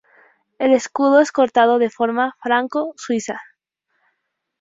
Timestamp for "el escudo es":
0.57-1.31